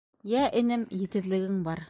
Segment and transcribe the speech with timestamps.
[0.31, 1.79] —Йә, энем, етеҙлегең бар.